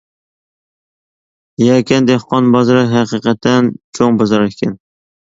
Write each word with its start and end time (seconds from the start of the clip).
يەكەن 1.65 2.09
دېھقان 2.09 2.51
بازىرى 2.57 2.83
ھەقىقەتەن 2.97 3.73
چوڭ 3.99 4.23
بازار 4.25 4.53
ئىكەن. 4.53 4.79